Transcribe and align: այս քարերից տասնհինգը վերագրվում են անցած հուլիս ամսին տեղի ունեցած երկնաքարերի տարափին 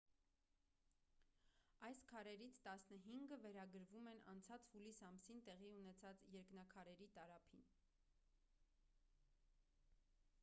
այս 1.87 1.99
քարերից 2.11 2.55
տասնհինգը 2.67 3.37
վերագրվում 3.43 4.09
են 4.13 4.21
անցած 4.33 4.65
հուլիս 4.71 5.01
ամսին 5.09 5.43
տեղի 5.49 5.69
ունեցած 5.81 6.23
երկնաքարերի 6.37 7.09
տարափին 7.19 7.67